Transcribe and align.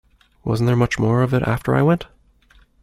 Was 0.43 0.61
there 0.61 0.75
much 0.75 0.97
more 0.97 1.21
of 1.21 1.31
it 1.31 1.43
after 1.43 1.75
I 1.75 1.83
went? 1.83 2.07